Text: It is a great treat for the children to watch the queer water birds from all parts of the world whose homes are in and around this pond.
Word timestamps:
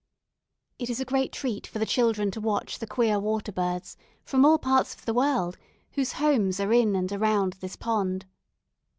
It 0.79 0.89
is 0.89 0.99
a 0.99 1.05
great 1.05 1.31
treat 1.31 1.67
for 1.67 1.77
the 1.77 1.85
children 1.85 2.31
to 2.31 2.41
watch 2.41 2.79
the 2.79 2.87
queer 2.87 3.19
water 3.19 3.51
birds 3.51 3.97
from 4.25 4.43
all 4.43 4.57
parts 4.57 4.95
of 4.95 5.05
the 5.05 5.13
world 5.13 5.59
whose 5.91 6.13
homes 6.13 6.59
are 6.59 6.73
in 6.73 6.95
and 6.95 7.11
around 7.11 7.53
this 7.59 7.75
pond. 7.75 8.25